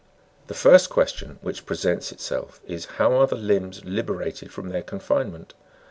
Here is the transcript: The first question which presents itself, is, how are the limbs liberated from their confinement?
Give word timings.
The 0.47 0.55
first 0.55 0.89
question 0.89 1.37
which 1.43 1.67
presents 1.67 2.11
itself, 2.11 2.59
is, 2.65 2.85
how 2.97 3.13
are 3.13 3.27
the 3.27 3.35
limbs 3.35 3.85
liberated 3.85 4.51
from 4.51 4.69
their 4.69 4.81
confinement? 4.81 5.53